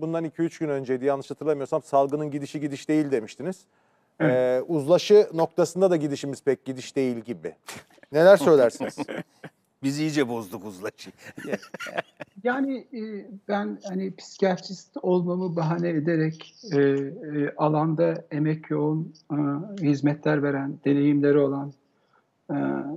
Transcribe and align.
bundan 0.00 0.24
2-3 0.24 0.60
gün 0.60 0.68
önceydi 0.68 1.04
yanlış 1.04 1.30
hatırlamıyorsam 1.30 1.82
salgının 1.82 2.30
gidişi 2.30 2.60
gidiş 2.60 2.88
değil 2.88 3.10
demiştiniz. 3.10 3.64
Ee, 4.20 4.62
uzlaşı 4.68 5.28
noktasında 5.34 5.90
da 5.90 5.96
gidişimiz 5.96 6.42
pek 6.42 6.64
gidiş 6.64 6.96
değil 6.96 7.16
gibi. 7.16 7.54
Neler 8.12 8.36
söylersiniz? 8.36 8.96
Biz 9.82 10.00
iyice 10.00 10.28
bozduk 10.28 10.64
uzlaşıyı. 10.64 11.12
Yani 12.42 12.86
e, 12.94 13.26
ben 13.48 13.78
hani 13.88 14.16
psikiyatrist 14.16 14.96
olmamı 15.02 15.56
bahane 15.56 15.88
ederek 15.88 16.54
e, 16.72 16.80
e, 16.80 17.54
alanda 17.56 18.24
emek 18.30 18.70
yoğun, 18.70 19.14
e, 19.32 19.36
hizmetler 19.82 20.42
veren, 20.42 20.78
deneyimleri 20.84 21.38
olan 21.38 21.72
e, 22.50 22.56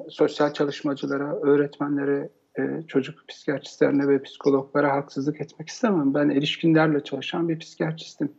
sosyal 0.10 0.54
çalışmacılara, 0.54 1.36
öğretmenlere, 1.36 2.30
e, 2.60 2.82
çocuk 2.88 3.28
psikiyatristlerine 3.28 4.08
ve 4.08 4.22
psikologlara 4.22 4.92
haksızlık 4.92 5.42
etmek 5.42 5.70
istemem. 5.70 6.14
Ben 6.14 6.30
erişkinlerle 6.30 7.04
çalışan 7.04 7.50
bir 7.50 7.60
psikiyatristim. 7.60 8.32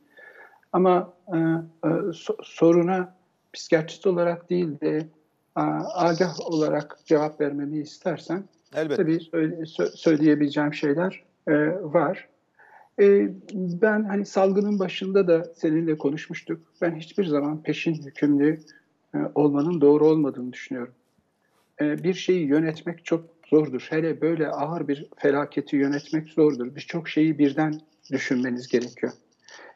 Ama 0.73 1.13
e, 1.29 1.37
e, 1.37 1.89
so- 2.13 2.45
soruna 2.45 3.15
psikiyatrist 3.53 4.07
olarak 4.07 4.51
değil 4.51 4.81
de 4.81 4.97
e, 5.57 5.63
agah 5.95 6.41
olarak 6.41 6.99
cevap 7.05 7.41
vermemi 7.41 7.79
istersen 7.79 8.45
Elbette. 8.77 8.97
Tabii 8.97 9.21
söyle- 9.21 9.55
sö- 9.55 9.97
söyleyebileceğim 9.97 10.75
şeyler 10.75 11.23
e, 11.49 11.53
var. 11.83 12.29
E, 13.01 13.29
ben 13.55 14.05
hani 14.05 14.27
salgının 14.27 14.79
başında 14.79 15.29
da 15.29 15.45
seninle 15.57 15.99
konuşmuştuk. 15.99 16.61
Ben 16.83 16.97
hiçbir 16.97 17.25
zaman 17.27 17.63
peşin 17.63 17.95
hükümlü 17.95 18.61
e, 19.15 19.19
olmanın 19.35 19.81
doğru 19.81 20.07
olmadığını 20.07 20.53
düşünüyorum. 20.53 20.95
E, 21.81 22.05
bir 22.05 22.15
şeyi 22.15 22.47
yönetmek 22.47 23.05
çok 23.05 23.34
zordur. 23.47 23.87
Hele 23.91 24.21
böyle 24.21 24.49
ağır 24.49 24.89
bir 24.89 25.07
felaketi 25.17 25.77
yönetmek 25.77 26.29
zordur. 26.29 26.77
Birçok 26.77 27.09
şeyi 27.09 27.39
birden 27.39 27.81
düşünmeniz 28.13 28.69
gerekiyor. 28.69 29.13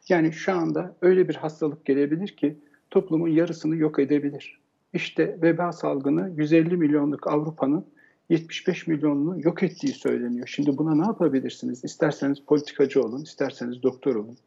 Yani 0.09 0.33
şu 0.33 0.53
anda 0.53 0.95
öyle 1.01 1.29
bir 1.29 1.35
hastalık 1.35 1.85
gelebilir 1.85 2.27
ki 2.27 2.55
toplumun 2.91 3.27
yarısını 3.27 3.75
yok 3.75 3.99
edebilir. 3.99 4.59
İşte 4.93 5.37
veba 5.41 5.71
salgını 5.71 6.31
150 6.35 6.77
milyonluk 6.77 7.27
Avrupa'nın 7.27 7.85
75 8.29 8.87
milyonunu 8.87 9.41
yok 9.41 9.63
ettiği 9.63 9.93
söyleniyor. 9.93 10.47
Şimdi 10.47 10.77
buna 10.77 10.95
ne 10.95 11.05
yapabilirsiniz? 11.05 11.83
İsterseniz 11.83 12.39
politikacı 12.47 13.01
olun, 13.01 13.23
isterseniz 13.23 13.83
doktor 13.83 14.15
olun. 14.15 14.37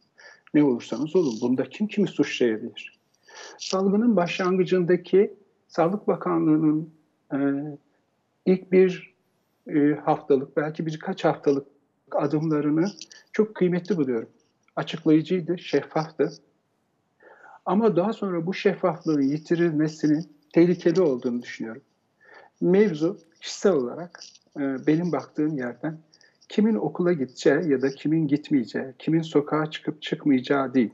Ne 0.54 0.64
olursanız 0.64 1.16
olun. 1.16 1.34
Bunda 1.40 1.64
kim 1.64 1.86
kimi 1.86 2.08
suçlayabilir? 2.08 2.98
Salgının 3.58 4.16
başlangıcındaki 4.16 5.34
Sağlık 5.68 6.08
Bakanlığı'nın 6.08 6.90
e, 7.32 7.38
ilk 8.46 8.72
bir 8.72 9.11
e, 9.66 9.94
haftalık, 10.04 10.56
belki 10.56 10.86
birkaç 10.86 11.24
haftalık 11.24 11.66
adımlarını 12.10 12.92
çok 13.32 13.54
kıymetli 13.54 13.96
buluyorum. 13.96 14.28
Açıklayıcıydı, 14.76 15.58
şeffaftı. 15.58 16.32
Ama 17.66 17.96
daha 17.96 18.12
sonra 18.12 18.46
bu 18.46 18.54
şeffaflığın 18.54 19.22
yitirilmesinin 19.22 20.26
tehlikeli 20.52 21.00
olduğunu 21.00 21.42
düşünüyorum. 21.42 21.82
Mevzu 22.60 23.18
kişisel 23.40 23.72
olarak 23.72 24.20
e, 24.56 24.86
benim 24.86 25.12
baktığım 25.12 25.58
yerden 25.58 25.98
kimin 26.48 26.74
okula 26.74 27.12
gideceği 27.12 27.70
ya 27.70 27.82
da 27.82 27.90
kimin 27.90 28.28
gitmeyeceği, 28.28 28.86
kimin 28.98 29.22
sokağa 29.22 29.70
çıkıp 29.70 30.02
çıkmayacağı 30.02 30.74
değil. 30.74 30.90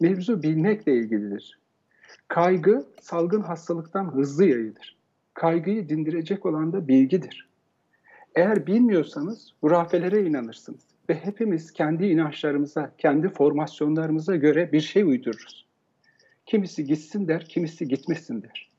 Mevzu 0.00 0.42
bilmekle 0.42 0.96
ilgilidir. 0.96 1.58
Kaygı 2.28 2.86
salgın 3.00 3.40
hastalıktan 3.40 4.14
hızlı 4.14 4.44
yayılır. 4.44 4.96
Kaygıyı 5.34 5.88
dindirecek 5.88 6.46
olan 6.46 6.72
da 6.72 6.88
bilgidir. 6.88 7.51
Eğer 8.34 8.66
bilmiyorsanız 8.66 9.52
hurafelere 9.60 10.22
inanırsınız 10.26 10.80
ve 11.08 11.14
hepimiz 11.14 11.72
kendi 11.72 12.06
inançlarımıza, 12.06 12.92
kendi 12.98 13.28
formasyonlarımıza 13.28 14.36
göre 14.36 14.72
bir 14.72 14.80
şey 14.80 15.02
uydururuz. 15.02 15.66
Kimisi 16.46 16.84
gitsin 16.84 17.28
der, 17.28 17.44
kimisi 17.44 17.88
gitmesin 17.88 18.42
der 18.42 18.72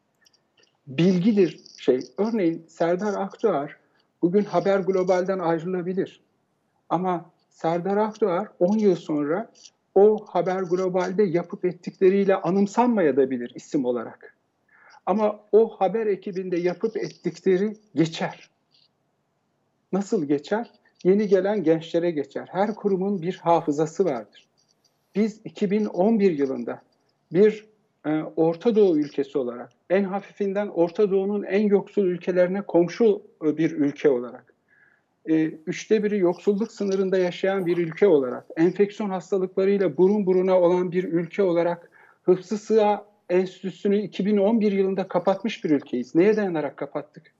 bilgidir 0.87 1.59
şey. 1.77 1.99
Örneğin 2.17 2.65
Serdar 2.67 3.13
Akdoğar 3.13 3.77
bugün 4.21 4.43
Haber 4.43 4.80
Global'den 4.80 5.39
ayrılabilir. 5.39 6.21
Ama 6.89 7.31
Serdar 7.49 7.97
Akdoğar 7.97 8.47
10 8.59 8.77
yıl 8.77 8.95
sonra 8.95 9.52
o 9.95 10.25
Haber 10.30 10.61
Global'de 10.61 11.23
yapıp 11.23 11.65
ettikleriyle 11.65 12.36
anımsanmayabilir 12.36 13.52
isim 13.55 13.86
olarak. 13.86 14.37
Ama 15.05 15.39
o 15.52 15.69
haber 15.69 16.08
ekibinde 16.08 16.58
yapıp 16.58 16.97
ettikleri 16.97 17.73
geçer. 17.95 18.49
Nasıl 19.93 20.26
geçer? 20.26 20.71
Yeni 21.04 21.27
gelen 21.27 21.64
gençlere 21.64 22.11
geçer. 22.11 22.48
Her 22.52 22.76
kurumun 22.76 23.21
bir 23.21 23.36
hafızası 23.36 24.05
vardır. 24.05 24.48
Biz 25.15 25.42
2011 25.45 26.37
yılında 26.37 26.81
bir 27.33 27.65
e, 28.05 28.21
Orta 28.36 28.76
Doğu 28.76 28.98
ülkesi 28.98 29.37
olarak, 29.37 29.70
en 29.89 30.04
hafifinden 30.04 30.67
Orta 30.67 31.11
Doğu'nun 31.11 31.43
en 31.43 31.67
yoksul 31.67 32.05
ülkelerine 32.05 32.61
komşu 32.61 33.21
e, 33.45 33.58
bir 33.58 33.71
ülke 33.71 34.09
olarak, 34.09 34.54
e, 35.30 35.43
üçte 35.45 36.04
biri 36.04 36.17
yoksulluk 36.17 36.71
sınırında 36.71 37.17
yaşayan 37.17 37.65
bir 37.65 37.77
ülke 37.77 38.08
olarak, 38.08 38.45
enfeksiyon 38.58 39.10
hastalıklarıyla 39.10 39.98
burun 39.98 40.25
buruna 40.25 40.60
olan 40.60 40.92
bir 40.92 41.04
ülke 41.04 41.43
olarak 41.43 41.92
Hıfzı 42.23 42.58
Sığa 42.58 43.05
Enstitüsü'nü 43.30 43.98
2011 43.98 44.71
yılında 44.71 45.08
kapatmış 45.08 45.64
bir 45.64 45.70
ülkeyiz. 45.70 46.15
Neye 46.15 46.37
dayanarak 46.37 46.77
kapattık? 46.77 47.33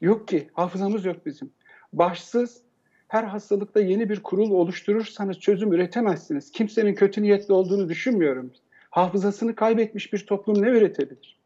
Yok 0.00 0.28
ki, 0.28 0.50
hafızamız 0.52 1.04
yok 1.04 1.26
bizim. 1.26 1.50
Başsız, 1.92 2.62
her 3.08 3.24
hastalıkta 3.24 3.80
yeni 3.80 4.08
bir 4.08 4.22
kurul 4.22 4.50
oluşturursanız 4.50 5.38
çözüm 5.38 5.72
üretemezsiniz. 5.72 6.50
Kimsenin 6.50 6.94
kötü 6.94 7.22
niyetli 7.22 7.54
olduğunu 7.54 7.88
düşünmüyorum 7.88 8.52
hafızasını 8.90 9.54
kaybetmiş 9.54 10.12
bir 10.12 10.26
toplum 10.26 10.62
ne 10.62 10.68
üretebilir? 10.68 11.38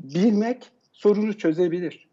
Bilmek 0.00 0.70
sorunu 0.92 1.38
çözebilir. 1.38 2.08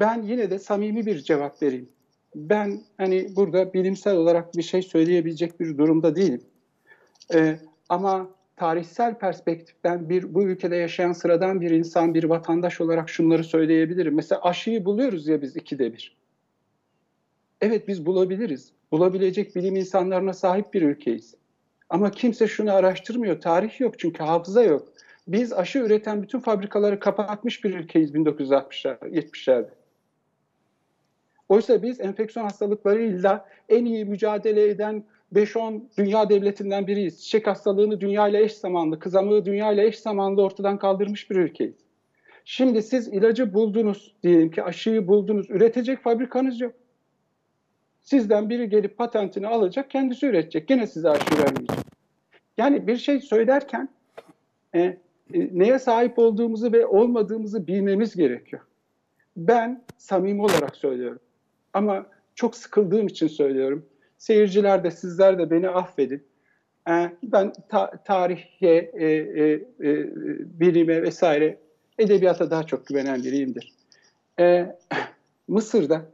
Ben 0.00 0.22
yine 0.22 0.50
de 0.50 0.58
samimi 0.58 1.06
bir 1.06 1.18
cevap 1.18 1.62
vereyim. 1.62 1.88
Ben 2.34 2.80
hani 2.96 3.36
burada 3.36 3.72
bilimsel 3.72 4.16
olarak 4.16 4.56
bir 4.56 4.62
şey 4.62 4.82
söyleyebilecek 4.82 5.60
bir 5.60 5.78
durumda 5.78 6.16
değilim. 6.16 6.42
Ee, 7.34 7.58
ama 7.88 8.30
tarihsel 8.56 9.18
perspektiften 9.18 10.08
bir 10.08 10.34
bu 10.34 10.42
ülkede 10.42 10.76
yaşayan 10.76 11.12
sıradan 11.12 11.60
bir 11.60 11.70
insan, 11.70 12.14
bir 12.14 12.24
vatandaş 12.24 12.80
olarak 12.80 13.10
şunları 13.10 13.44
söyleyebilirim. 13.44 14.14
Mesela 14.14 14.42
aşıyı 14.42 14.84
buluyoruz 14.84 15.28
ya 15.28 15.42
biz 15.42 15.56
ikide 15.56 15.92
bir. 15.92 16.16
Evet 17.60 17.88
biz 17.88 18.06
bulabiliriz. 18.06 18.72
Bulabilecek 18.92 19.56
bilim 19.56 19.76
insanlarına 19.76 20.32
sahip 20.32 20.74
bir 20.74 20.82
ülkeyiz. 20.82 21.34
Ama 21.90 22.10
kimse 22.10 22.46
şunu 22.46 22.72
araştırmıyor. 22.72 23.40
Tarih 23.40 23.80
yok 23.80 23.98
çünkü 23.98 24.22
hafıza 24.22 24.62
yok. 24.62 24.88
Biz 25.28 25.52
aşı 25.52 25.78
üreten 25.78 26.22
bütün 26.22 26.38
fabrikaları 26.38 27.00
kapatmış 27.00 27.64
bir 27.64 27.74
ülkeyiz 27.74 28.14
1960'lar, 28.14 28.98
70'lerde. 28.98 29.68
Oysa 31.48 31.82
biz 31.82 32.00
enfeksiyon 32.00 32.44
hastalıklarıyla 32.44 33.48
en 33.68 33.84
iyi 33.84 34.04
mücadele 34.04 34.68
eden 34.68 35.04
5-10 35.34 35.80
dünya 35.98 36.28
devletinden 36.28 36.86
biriyiz. 36.86 37.22
Çiçek 37.24 37.46
hastalığını 37.46 38.00
dünya 38.00 38.28
ile 38.28 38.42
eş 38.42 38.52
zamanlı, 38.52 38.98
kızamığı 38.98 39.44
dünya 39.44 39.72
ile 39.72 39.86
eş 39.86 39.98
zamanlı 39.98 40.42
ortadan 40.42 40.78
kaldırmış 40.78 41.30
bir 41.30 41.36
ülkeyiz. 41.36 41.74
Şimdi 42.44 42.82
siz 42.82 43.08
ilacı 43.08 43.54
buldunuz, 43.54 44.14
diyelim 44.22 44.50
ki 44.50 44.62
aşıyı 44.62 45.08
buldunuz, 45.08 45.50
üretecek 45.50 46.02
fabrikanız 46.02 46.60
yok. 46.60 46.74
Sizden 48.02 48.50
biri 48.50 48.68
gelip 48.68 48.98
patentini 48.98 49.46
alacak, 49.46 49.90
kendisi 49.90 50.26
üretecek. 50.26 50.68
Gene 50.68 50.86
size 50.86 51.10
aşı 51.10 51.38
vermeyecek. 51.38 51.78
Yani 52.58 52.86
bir 52.86 52.96
şey 52.96 53.20
söylerken 53.20 53.88
e, 54.74 54.80
e, 54.80 54.98
neye 55.32 55.78
sahip 55.78 56.18
olduğumuzu 56.18 56.72
ve 56.72 56.86
olmadığımızı 56.86 57.66
bilmemiz 57.66 58.16
gerekiyor. 58.16 58.62
Ben 59.36 59.84
samimi 59.98 60.42
olarak 60.42 60.76
söylüyorum. 60.76 61.20
Ama 61.72 62.06
çok 62.34 62.56
sıkıldığım 62.56 63.06
için 63.06 63.26
söylüyorum. 63.26 63.86
Seyirciler 64.18 64.84
de 64.84 64.90
sizler 64.90 65.38
de 65.38 65.50
beni 65.50 65.68
affedin. 65.68 66.22
E, 66.88 67.12
ben 67.22 67.52
ta 67.68 67.90
tarihe, 68.04 68.90
e, 68.92 69.06
e, 69.06 69.52
e, 69.52 70.10
bilime 70.60 71.02
vesaire 71.02 71.58
edebiyata 71.98 72.50
daha 72.50 72.62
çok 72.62 72.86
güvenen 72.86 73.24
biriyimdir. 73.24 73.72
E, 74.40 74.76
Mısır'da 75.48 76.06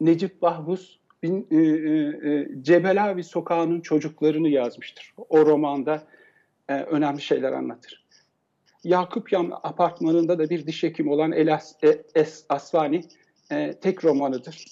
Necip 0.00 0.42
Bahbus 0.42 0.98
bin, 1.22 1.46
e, 1.50 1.56
e, 1.56 2.48
Cebelavi 2.62 3.24
Sokağı'nın 3.24 3.80
çocuklarını 3.80 4.48
yazmıştır. 4.48 5.14
O 5.28 5.46
romanda 5.46 6.06
e, 6.68 6.74
önemli 6.74 7.20
şeyler 7.20 7.52
anlatır. 7.52 8.04
Yakup 8.84 9.32
Yam 9.32 9.52
apartmanında 9.52 10.38
da 10.38 10.50
bir 10.50 10.66
diş 10.66 10.82
hekimi 10.82 11.12
olan 11.12 11.32
Elas 11.32 11.84
e, 11.84 12.02
Es 12.14 12.44
Asvani 12.48 13.04
e, 13.52 13.72
tek 13.72 14.04
romanıdır. 14.04 14.64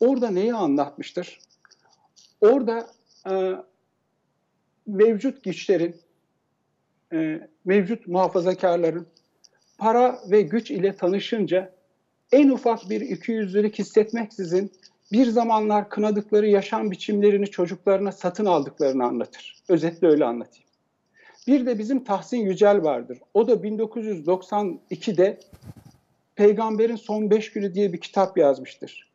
Orada 0.00 0.30
neyi 0.30 0.54
anlatmıştır? 0.54 1.40
Orada 2.40 2.90
e, 3.30 3.54
mevcut 4.86 5.44
güçlerin, 5.44 5.96
e, 7.12 7.48
mevcut 7.64 8.06
muhafazakarların 8.06 9.06
para 9.78 10.20
ve 10.30 10.42
güç 10.42 10.70
ile 10.70 10.96
tanışınca 10.96 11.74
en 12.32 12.48
ufak 12.48 12.90
bir 12.90 13.00
ikiyüzlülük 13.00 13.78
hissetmeksizin 13.78 14.72
bir 15.12 15.26
zamanlar 15.26 15.88
kınadıkları 15.88 16.46
yaşam 16.48 16.90
biçimlerini 16.90 17.46
çocuklarına 17.46 18.12
satın 18.12 18.46
aldıklarını 18.46 19.04
anlatır. 19.04 19.62
Özetle 19.68 20.08
öyle 20.08 20.24
anlatayım. 20.24 20.68
Bir 21.46 21.66
de 21.66 21.78
bizim 21.78 22.04
Tahsin 22.04 22.38
Yücel 22.38 22.82
vardır. 22.82 23.18
O 23.34 23.48
da 23.48 23.52
1992'de 23.52 25.40
Peygamberin 26.34 26.96
Son 26.96 27.30
Beş 27.30 27.52
Günü 27.52 27.74
diye 27.74 27.92
bir 27.92 28.00
kitap 28.00 28.38
yazmıştır. 28.38 29.09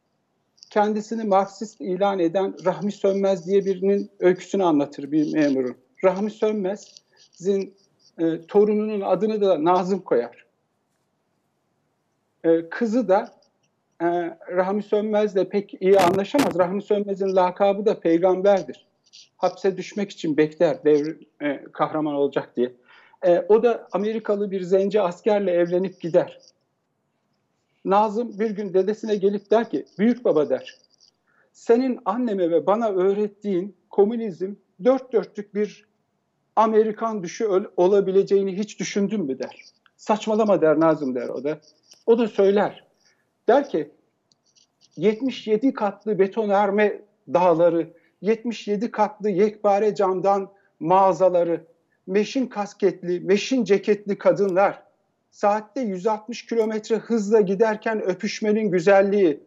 Kendisini 0.70 1.24
Marksist 1.24 1.82
ilan 1.82 2.20
eden 2.20 2.56
Rahmi 2.66 2.92
Sönmez 2.92 3.48
diye 3.48 3.66
birinin 3.66 4.12
öyküsünü 4.20 4.64
anlatır 4.64 5.12
bir 5.12 5.34
memurun. 5.34 5.76
Rahmi 6.04 6.32
Sönmez'in 6.32 7.74
e, 8.20 8.42
torununun 8.48 9.02
adını 9.02 9.42
da 9.42 9.64
Nazım 9.64 10.00
koyar. 10.00 10.46
E, 12.44 12.70
kızı 12.70 13.08
da 13.08 13.34
e, 14.02 14.06
Rahmi 14.56 14.84
Sönmez'le 14.84 15.50
pek 15.50 15.82
iyi 15.82 16.00
anlaşamaz. 16.00 16.60
Rahmi 16.60 16.82
Sönmez'in 16.82 17.36
lakabı 17.36 17.86
da 17.86 18.00
peygamberdir. 18.00 18.86
Hapse 19.38 19.78
düşmek 19.78 20.12
için 20.12 20.38
bekler 20.38 20.84
devr 20.84 21.16
e, 21.42 21.64
kahraman 21.72 22.16
olacak 22.16 22.56
diye. 22.56 22.72
E, 23.24 23.40
o 23.50 23.64
da 23.64 23.88
Amerikalı 23.92 24.52
bir 24.52 24.62
zenci 24.62 25.02
askerle 25.02 25.52
evlenip 25.52 26.02
gider. 26.02 26.40
Nazım 27.86 28.40
bir 28.40 28.50
gün 28.50 28.74
dedesine 28.74 29.16
gelip 29.16 29.52
der 29.52 29.70
ki, 29.70 29.86
büyük 30.00 30.26
baba 30.26 30.50
der, 30.50 30.78
senin 31.54 32.00
anneme 32.06 32.52
ve 32.52 32.66
bana 32.66 32.90
öğrettiğin 32.90 33.76
komünizm 33.90 34.54
dört 34.84 35.14
dörtlük 35.14 35.56
bir 35.56 35.86
Amerikan 36.56 37.24
düşü 37.24 37.48
olabileceğini 37.78 38.58
hiç 38.58 38.80
düşündün 38.80 39.22
mü 39.22 39.40
der. 39.40 39.62
Saçmalama 39.98 40.62
der 40.62 40.80
Nazım 40.80 41.16
der 41.16 41.30
o 41.30 41.44
da. 41.44 41.60
O 42.06 42.18
da 42.18 42.28
söyler. 42.28 42.88
Der 43.48 43.70
ki 43.70 43.92
77 44.98 45.74
katlı 45.74 46.20
betonarme 46.20 47.02
dağları, 47.34 47.94
77 48.22 48.92
katlı 48.92 49.30
yekpare 49.30 49.96
camdan 49.96 50.52
mağazaları, 50.80 51.66
meşin 52.08 52.48
kasketli, 52.48 53.20
meşin 53.20 53.64
ceketli 53.64 54.18
kadınlar, 54.18 54.85
saatte 55.36 55.82
160 55.82 56.46
kilometre 56.46 56.96
hızla 56.96 57.42
giderken 57.42 58.02
öpüşmenin 58.02 58.72
güzelliği. 58.72 59.44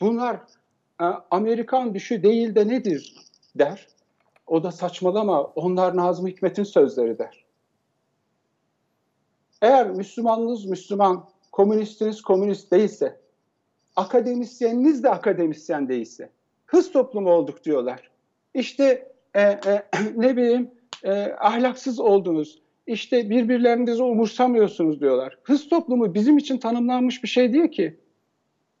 Bunlar 0.00 0.36
e, 1.00 1.04
Amerikan 1.30 1.94
düşü 1.94 2.22
değil 2.22 2.54
de 2.54 2.68
nedir 2.68 3.14
der. 3.54 3.86
O 4.46 4.64
da 4.64 4.72
saçmalama 4.72 5.42
onlar 5.42 5.96
Nazım 5.96 6.26
Hikmet'in 6.26 6.64
sözleri 6.64 7.18
der. 7.18 7.44
Eğer 9.62 9.90
Müslümanınız 9.90 10.64
Müslüman, 10.64 11.28
komünistiniz 11.52 12.22
komünist 12.22 12.72
değilse, 12.72 13.20
akademisyeniniz 13.96 15.02
de 15.02 15.10
akademisyen 15.10 15.88
değilse, 15.88 16.30
hız 16.66 16.92
toplumu 16.92 17.30
olduk 17.30 17.64
diyorlar. 17.64 18.10
İşte 18.54 19.12
e, 19.34 19.42
e, 19.42 19.82
ne 20.16 20.36
bileyim 20.36 20.70
e, 21.04 21.32
ahlaksız 21.32 22.00
oldunuz, 22.00 22.62
işte 22.90 23.30
birbirlerinizi 23.30 24.02
umursamıyorsunuz 24.02 25.00
diyorlar. 25.00 25.38
Hız 25.42 25.68
toplumu 25.68 26.14
bizim 26.14 26.38
için 26.38 26.58
tanımlanmış 26.58 27.22
bir 27.22 27.28
şey 27.28 27.52
değil 27.52 27.68
ki. 27.68 27.96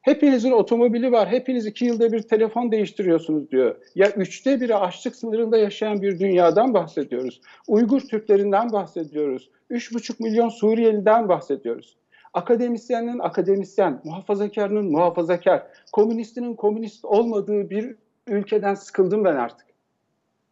Hepinizin 0.00 0.50
otomobili 0.50 1.12
var, 1.12 1.28
hepiniz 1.28 1.66
iki 1.66 1.84
yılda 1.84 2.12
bir 2.12 2.22
telefon 2.22 2.72
değiştiriyorsunuz 2.72 3.50
diyor. 3.50 3.76
Ya 3.94 4.10
üçte 4.10 4.60
biri 4.60 4.76
açlık 4.76 5.16
sınırında 5.16 5.58
yaşayan 5.58 6.02
bir 6.02 6.18
dünyadan 6.18 6.74
bahsediyoruz. 6.74 7.40
Uygur 7.68 8.00
Türklerinden 8.00 8.72
bahsediyoruz. 8.72 9.50
Üç 9.70 9.94
buçuk 9.94 10.20
milyon 10.20 10.48
Suriyeliden 10.48 11.28
bahsediyoruz. 11.28 11.96
Akademisyenin 12.34 13.18
akademisyen, 13.18 14.00
muhafazakarının 14.04 14.90
muhafazakar, 14.90 15.66
komünistinin 15.92 16.54
komünist 16.54 17.04
olmadığı 17.04 17.70
bir 17.70 17.94
ülkeden 18.26 18.74
sıkıldım 18.74 19.24
ben 19.24 19.36
artık. 19.36 19.66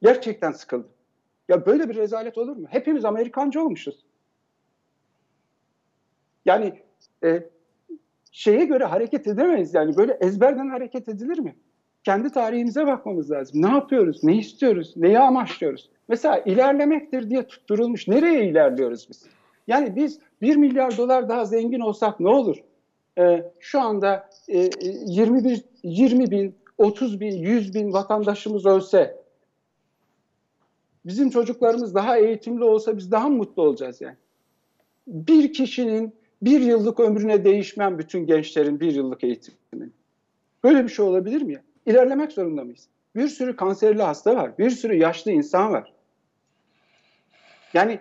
Gerçekten 0.03 0.53
sıkıldım. 0.53 0.98
Ya 1.49 1.67
böyle 1.67 1.89
bir 1.89 1.97
rezalet 1.97 2.39
olur 2.39 2.57
mu? 2.57 2.67
Hepimiz 2.71 3.05
Amerikancı 3.05 3.63
olmuşuz. 3.63 4.05
Yani 6.45 6.83
e, 7.25 7.43
şeye 8.33 8.65
göre 8.65 8.85
hareket 8.85 9.27
edemeyiz. 9.27 9.75
Yani 9.75 9.97
böyle 9.97 10.13
ezberden 10.13 10.69
hareket 10.69 11.09
edilir 11.09 11.39
mi? 11.39 11.57
Kendi 12.05 12.33
tarihimize 12.33 12.87
bakmamız 12.87 13.31
lazım. 13.31 13.63
Ne 13.63 13.69
yapıyoruz? 13.69 14.25
Ne 14.25 14.37
istiyoruz? 14.37 14.93
Neyi 14.97 15.19
amaçlıyoruz? 15.19 15.91
Mesela 16.09 16.39
ilerlemektir 16.39 17.31
diye 17.31 17.47
tutturulmuş. 17.47 18.09
Nereye 18.09 18.45
ilerliyoruz 18.49 19.07
biz? 19.11 19.27
Yani 19.67 19.97
biz 19.97 20.21
1 20.43 20.57
milyar 20.57 20.97
dolar 20.97 21.29
daha 21.29 21.45
zengin 21.45 21.81
olsak 21.81 22.21
ne 22.21 22.29
olur? 22.29 22.57
Ee, 23.19 23.53
şu 23.61 23.81
anda 23.81 24.31
e, 24.49 24.69
21, 25.07 25.65
20 25.83 26.31
bin, 26.31 26.55
30 26.79 27.21
bin, 27.21 27.37
100 27.37 27.75
bin 27.75 27.93
vatandaşımız 27.93 28.67
ölse 28.67 29.17
bizim 31.09 31.31
çocuklarımız 31.31 31.95
daha 31.95 32.19
eğitimli 32.19 32.65
olsa 32.65 32.97
biz 32.97 33.11
daha 33.13 33.29
mutlu 33.29 33.63
olacağız 33.63 34.01
yani. 34.01 34.17
Bir 35.07 35.53
kişinin 35.53 36.15
bir 36.43 36.61
yıllık 36.61 37.01
ömrüne 37.01 37.45
değişmem 37.45 37.99
bütün 37.99 38.27
gençlerin 38.27 38.81
bir 38.81 38.95
yıllık 38.95 39.25
eğitiminin. 39.25 39.93
Böyle 40.65 40.85
bir 40.85 40.89
şey 40.89 41.05
olabilir 41.05 41.43
mi 41.43 41.53
ya? 41.53 41.63
İlerlemek 41.87 42.33
zorunda 42.33 42.65
mıyız? 42.65 42.89
Bir 43.17 43.29
sürü 43.29 43.57
kanserli 43.57 44.03
hasta 44.03 44.37
var, 44.37 44.59
bir 44.59 44.71
sürü 44.71 44.95
yaşlı 44.95 45.31
insan 45.31 45.73
var. 45.73 45.93
Yani 47.75 48.01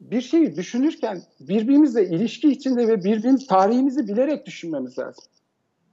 bir 0.00 0.20
şeyi 0.20 0.56
düşünürken 0.56 1.22
birbirimizle 1.40 2.08
ilişki 2.08 2.48
içinde 2.48 2.88
ve 2.88 3.04
birbirimiz 3.04 3.46
tarihimizi 3.46 4.08
bilerek 4.08 4.46
düşünmemiz 4.46 4.98
lazım. 4.98 5.24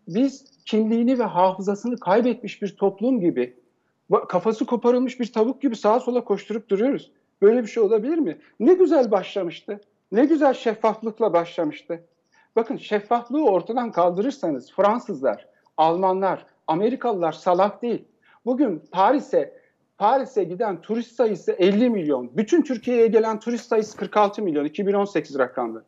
Biz 0.07 0.45
kimliğini 0.65 1.19
ve 1.19 1.23
hafızasını 1.23 1.99
kaybetmiş 1.99 2.61
bir 2.61 2.75
toplum 2.75 3.19
gibi, 3.19 3.61
kafası 4.12 4.66
koparılmış 4.66 5.19
bir 5.19 5.31
tavuk 5.31 5.62
gibi 5.62 5.75
sağa 5.75 6.00
sola 6.00 6.24
koşturup 6.24 6.69
duruyoruz. 6.69 7.12
Böyle 7.42 7.63
bir 7.63 7.68
şey 7.68 7.84
olabilir 7.84 8.18
mi? 8.18 8.38
Ne 8.60 8.74
güzel 8.74 9.12
başlamıştı. 9.12 9.81
Ne 10.12 10.25
güzel 10.25 10.54
şeffaflıkla 10.54 11.34
başlamıştı. 11.34 12.04
Bakın 12.56 12.78
şeffaflığı 12.78 13.46
ortadan 13.46 13.92
kaldırırsanız 13.92 14.72
Fransızlar, 14.72 15.48
Almanlar, 15.78 16.46
Amerikalılar 16.68 17.31
salak 17.31 17.81
değil. 17.81 18.06
Bugün 18.46 18.84
Paris'e 18.92 19.62
Paris'e 19.98 20.44
giden 20.44 20.81
turist 20.81 21.16
sayısı 21.16 21.52
50 21.52 21.90
milyon. 21.90 22.38
Bütün 22.38 22.62
Türkiye'ye 22.62 23.08
gelen 23.08 23.40
turist 23.40 23.68
sayısı 23.68 23.98
46 23.98 24.42
milyon. 24.42 24.66
2018 24.66 25.40
rakamlı. 25.40 25.84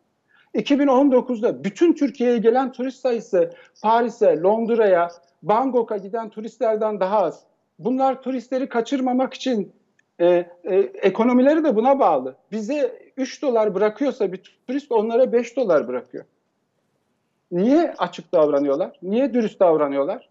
2019'da 0.56 1.64
bütün 1.64 1.94
Türkiye'ye 1.94 2.38
gelen 2.38 2.72
turist 2.72 3.00
sayısı 3.00 3.52
Paris'e, 3.82 4.42
Londra'ya, 4.42 5.08
Bangkok'a 5.44 5.98
giden 5.98 6.30
turistlerden 6.30 7.00
daha 7.00 7.22
az. 7.22 7.44
Bunlar 7.80 8.22
turistleri 8.22 8.70
kaçırmamak 8.70 9.34
için 9.34 9.74
e, 10.20 10.26
e, 10.64 10.76
ekonomileri 10.80 11.64
de 11.64 11.76
buna 11.76 12.00
bağlı. 12.00 12.36
Bize 12.52 13.12
3 13.18 13.42
dolar 13.42 13.76
bırakıyorsa 13.76 14.32
bir 14.32 14.58
turist 14.68 14.92
onlara 14.92 15.32
5 15.32 15.56
dolar 15.56 15.88
bırakıyor. 15.88 16.26
Niye 17.52 17.94
açık 17.98 18.32
davranıyorlar? 18.34 19.00
Niye 19.04 19.34
dürüst 19.34 19.60
davranıyorlar? 19.60 20.30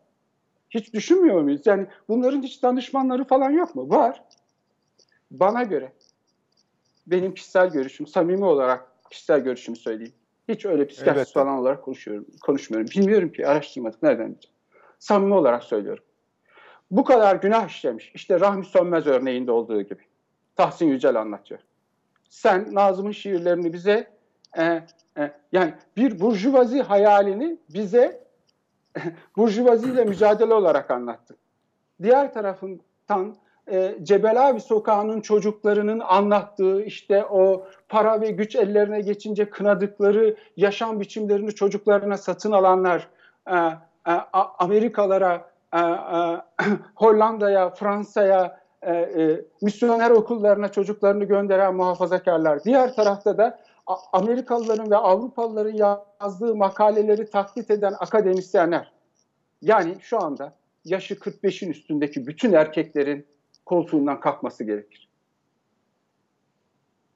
Hiç 0.71 0.95
düşünmüyor 0.95 1.41
muyuz? 1.41 1.63
Yani 1.65 1.87
bunların 2.09 2.43
hiç 2.43 2.63
danışmanları 2.63 3.25
falan 3.25 3.51
yok 3.51 3.75
mu? 3.75 3.91
Var. 3.91 4.25
Bana 5.31 5.63
göre, 5.63 5.93
benim 7.07 7.35
kişisel 7.35 7.71
görüşüm, 7.71 8.07
samimi 8.07 8.45
olarak 8.45 8.89
kişisel 9.11 9.41
görüşümü 9.41 9.77
söyleyeyim. 9.77 10.13
Hiç 10.49 10.67
öyle 10.67 10.87
psikiyatrist 10.87 11.27
evet. 11.27 11.35
falan 11.35 11.59
olarak 11.59 11.83
konuşuyorum, 11.85 12.27
konuşmuyorum. 12.43 12.91
Bilmiyorum 12.97 13.33
ki, 13.33 13.47
araştırmadık. 13.47 14.03
Nereden 14.03 14.27
bileceğim? 14.27 14.57
Samimi 14.99 15.35
olarak 15.35 15.65
söylüyorum. 15.65 16.05
Bu 16.93 17.05
kadar 17.05 17.37
günah 17.37 17.69
işlemiş. 17.69 18.13
İşte 18.15 18.41
Rahmi 18.41 18.65
Sönmez 18.65 19.07
örneğinde 19.07 19.53
olduğu 19.53 19.83
gibi. 19.83 20.03
Tahsin 20.57 20.87
Yücel 20.87 21.21
anlatıyor. 21.21 21.61
Sen 22.29 22.75
Nazım'ın 22.75 23.11
şiirlerini 23.11 23.73
bize 23.73 24.11
e, 24.59 24.83
e, 25.19 25.33
yani 25.53 25.75
bir 25.97 26.21
burjuvazi 26.21 26.83
hayalini 26.83 27.57
bize 27.75 28.25
burjuvaziyle 29.37 30.05
mücadele 30.05 30.55
olarak 30.55 30.91
anlattın. 30.91 31.37
Diğer 32.03 32.35
tarafından 32.35 33.37
e, 33.71 33.95
Cebelavi 34.03 34.61
Sokağı'nın 34.61 35.21
çocuklarının 35.21 36.01
anlattığı 36.01 36.83
işte 36.83 37.25
o 37.25 37.67
para 37.89 38.21
ve 38.21 38.31
güç 38.31 38.57
ellerine 38.57 39.01
geçince 39.01 39.51
kınadıkları 39.51 40.37
yaşam 40.57 41.01
biçimlerini 41.01 41.55
çocuklarına 41.55 42.17
satın 42.17 42.53
alanlar, 42.53 43.09
e, 43.47 43.57
e, 43.57 44.13
Amerikalara, 44.59 45.52
e, 45.73 45.79
e, 45.79 46.41
Hollanda'ya, 46.95 47.71
Fransa'ya, 47.71 48.63
e, 48.87 49.41
misyoner 49.63 50.11
okullarına 50.11 50.73
çocuklarını 50.73 51.25
gönderen 51.25 51.75
muhafazakarlar. 51.75 52.65
Diğer 52.65 52.95
tarafta 52.95 53.39
da 53.39 53.59
Amerikalıların 54.13 54.91
ve 54.91 54.97
Avrupalıların 54.97 56.05
yazdığı 56.21 56.55
makaleleri 56.55 57.31
taklit 57.31 57.71
eden 57.71 57.95
akademisyenler. 58.01 58.93
Yani 59.63 59.97
şu 60.01 60.23
anda 60.23 60.55
yaşı 60.85 61.15
45'in 61.15 61.71
üstündeki 61.71 62.27
bütün 62.27 62.53
erkeklerin 62.53 63.27
koltuğundan 63.67 64.21
kalkması 64.21 64.65
gerekir. 64.65 65.09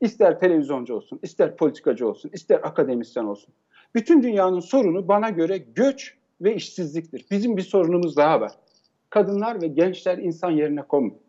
İster 0.00 0.40
televizyoncu 0.40 0.94
olsun, 0.94 1.20
ister 1.22 1.56
politikacı 1.56 2.08
olsun, 2.08 2.30
ister 2.32 2.60
akademisyen 2.62 3.24
olsun. 3.24 3.54
Bütün 3.94 4.22
dünyanın 4.22 4.60
sorunu 4.60 5.08
bana 5.08 5.30
göre 5.30 5.58
göç 5.58 6.16
ve 6.40 6.54
işsizliktir. 6.54 7.26
Bizim 7.30 7.56
bir 7.56 7.62
sorunumuz 7.62 8.16
daha 8.16 8.40
var. 8.40 8.52
Kadınlar 9.10 9.62
ve 9.62 9.66
gençler 9.66 10.18
insan 10.18 10.50
yerine 10.50 10.82
konmuyor. 10.82 11.20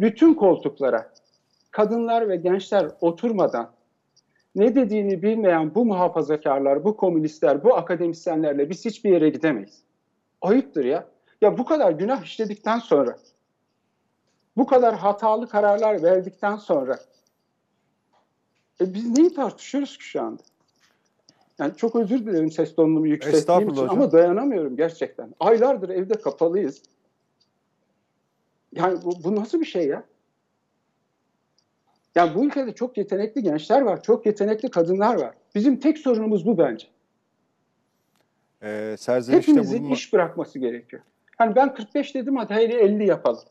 Bütün 0.00 0.34
koltuklara 0.34 1.12
kadınlar 1.70 2.28
ve 2.28 2.36
gençler 2.36 2.90
oturmadan 3.00 3.72
ne 4.54 4.74
dediğini 4.74 5.22
bilmeyen 5.22 5.74
bu 5.74 5.84
muhafazakarlar, 5.84 6.84
bu 6.84 6.96
komünistler, 6.96 7.64
bu 7.64 7.74
akademisyenlerle 7.76 8.70
biz 8.70 8.84
hiçbir 8.84 9.10
yere 9.10 9.28
gidemeyiz. 9.28 9.82
Ayıptır 10.42 10.84
ya. 10.84 11.08
Ya 11.40 11.58
bu 11.58 11.64
kadar 11.64 11.92
günah 11.92 12.24
işledikten 12.24 12.78
sonra, 12.78 13.16
bu 14.56 14.66
kadar 14.66 14.94
hatalı 14.94 15.48
kararlar 15.48 16.02
verdikten 16.02 16.56
sonra 16.56 16.98
e 18.80 18.94
biz 18.94 19.18
neyi 19.18 19.34
tartışıyoruz 19.34 19.98
ki 19.98 20.04
şu 20.04 20.22
anda? 20.22 20.42
Yani 21.60 21.76
çok 21.76 21.96
özür 21.96 22.26
dilerim 22.26 22.50
ses 22.50 22.74
tonumu 22.74 23.06
yükselttiğim 23.06 23.68
için 23.68 23.82
hocam. 23.82 23.90
ama 23.90 24.12
dayanamıyorum 24.12 24.76
gerçekten. 24.76 25.34
Aylardır 25.40 25.88
evde 25.88 26.14
kapalıyız. 26.14 26.82
Yani 28.72 28.98
bu, 29.04 29.24
bu 29.24 29.36
nasıl 29.36 29.60
bir 29.60 29.64
şey 29.64 29.86
ya? 29.86 30.04
Yani 32.14 32.34
bu 32.34 32.44
ülkede 32.44 32.74
çok 32.74 32.96
yetenekli 32.96 33.42
gençler 33.42 33.80
var, 33.80 34.02
çok 34.02 34.26
yetenekli 34.26 34.70
kadınlar 34.70 35.20
var. 35.20 35.34
Bizim 35.54 35.80
tek 35.80 35.98
sorunumuz 35.98 36.46
bu 36.46 36.58
bence. 36.58 36.86
Ee, 38.62 38.96
serzenişte 38.98 39.52
Hepimizin 39.52 39.78
bulunma... 39.78 39.94
iş 39.94 40.12
bırakması 40.12 40.58
gerekiyor. 40.58 41.02
Hani 41.36 41.56
ben 41.56 41.74
45 41.74 42.14
dedim 42.14 42.36
hadi 42.36 42.54
hele 42.54 42.80
50 42.80 43.06
yapalım. 43.06 43.44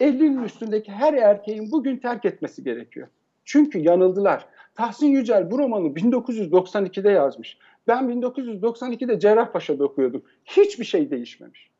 50'nin 0.00 0.42
üstündeki 0.42 0.92
her 0.92 1.14
erkeğin 1.14 1.72
bugün 1.72 1.96
terk 1.96 2.24
etmesi 2.24 2.64
gerekiyor. 2.64 3.08
Çünkü 3.44 3.78
yanıldılar. 3.78 4.46
Tahsin 4.78 5.06
Yücel 5.06 5.50
bu 5.50 5.58
romanı 5.58 5.86
1992'de 5.86 7.10
yazmış. 7.10 7.58
Ben 7.88 8.04
1992'de 8.04 9.20
Cerrahpaşa'da 9.20 9.84
okuyordum. 9.84 10.22
Hiçbir 10.44 10.84
şey 10.84 11.10
değişmemiş. 11.10 11.70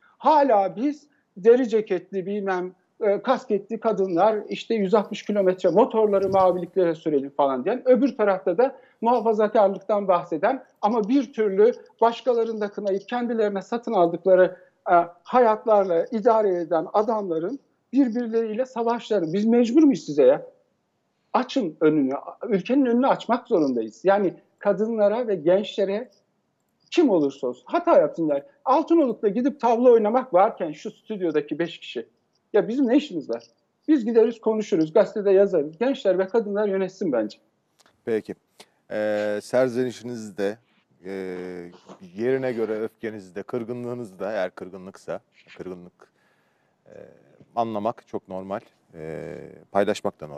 Hala 0.00 0.76
biz 0.76 1.06
deri 1.36 1.68
ceketli 1.68 2.26
bilmem 2.26 2.72
e, 3.00 3.22
kasketli 3.22 3.80
kadınlar 3.80 4.38
işte 4.48 4.74
160 4.74 5.22
kilometre 5.22 5.68
motorları 5.68 6.28
maviliklere 6.28 6.94
sürelim 6.94 7.30
falan 7.30 7.64
diyen. 7.64 7.82
Öbür 7.84 8.16
tarafta 8.16 8.58
da 8.58 8.76
muhafazakarlıktan 9.00 10.08
bahseden 10.08 10.64
ama 10.82 11.08
bir 11.08 11.32
türlü 11.32 11.72
başkalarını 12.00 12.60
da 12.60 12.68
kınayıp 12.68 13.08
kendilerine 13.08 13.62
satın 13.62 13.92
aldıkları 13.92 14.56
e, 14.90 14.94
hayatlarla 15.22 16.06
idare 16.10 16.60
eden 16.60 16.86
adamların 16.92 17.58
birbirleriyle 17.92 18.66
savaşları. 18.66 19.32
Biz 19.32 19.44
mecbur 19.44 19.82
muyuz 19.82 20.04
size 20.06 20.22
ya? 20.22 20.46
Açın 21.32 21.76
önünü, 21.80 22.14
ülkenin 22.48 22.86
önünü 22.86 23.06
açmak 23.06 23.48
zorundayız. 23.48 24.04
Yani 24.04 24.34
kadınlara 24.58 25.28
ve 25.28 25.34
gençlere 25.34 26.10
kim 26.90 27.10
olursa 27.10 27.46
olsun 27.46 27.64
hata 27.66 28.00
yapsınlar. 28.00 28.42
Altınoluk'ta 28.64 29.28
gidip 29.28 29.60
tavla 29.60 29.90
oynamak 29.90 30.34
varken 30.34 30.72
şu 30.72 30.90
stüdyodaki 30.90 31.58
beş 31.58 31.78
kişi. 31.78 32.06
Ya 32.52 32.68
bizim 32.68 32.88
ne 32.88 32.96
işimiz 32.96 33.30
var? 33.30 33.42
Biz 33.88 34.04
gideriz 34.04 34.40
konuşuruz, 34.40 34.92
gazetede 34.92 35.30
yazarız. 35.30 35.78
Gençler 35.78 36.18
ve 36.18 36.28
kadınlar 36.28 36.68
yönetsin 36.68 37.12
bence. 37.12 37.38
Peki. 38.04 38.34
Ee, 38.90 39.38
serzenişinizde, 39.42 40.58
e, 41.04 41.12
yerine 42.16 42.52
göre 42.52 42.80
öfkenizde, 42.80 43.42
kırgınlığınızda, 43.42 44.32
eğer 44.32 44.50
kırgınlıksa, 44.50 45.20
kırgınlık 45.56 46.12
e, 46.86 46.94
anlamak 47.56 48.08
çok 48.08 48.28
normal. 48.28 48.60
E, 48.94 49.34
paylaşmak 49.72 50.20
da 50.20 50.26
normal. 50.26 50.28